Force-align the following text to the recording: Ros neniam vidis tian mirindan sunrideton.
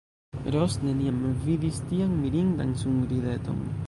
Ros 0.53 0.77
neniam 0.85 1.19
vidis 1.43 1.77
tian 1.91 2.15
mirindan 2.23 2.73
sunrideton. 2.85 3.61